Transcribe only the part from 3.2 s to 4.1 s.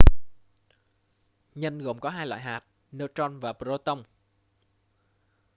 và proton